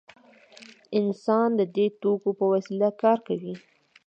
انسان 0.99 1.49
د 1.59 1.61
دې 1.75 1.85
توکو 2.01 2.29
په 2.39 2.45
وسیله 2.53 2.89
کار 3.01 3.17
کوي. 3.27 3.53